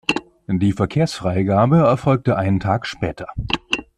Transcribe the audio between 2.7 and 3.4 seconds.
später.